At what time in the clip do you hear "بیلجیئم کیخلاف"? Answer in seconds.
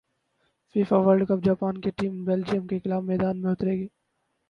2.25-3.03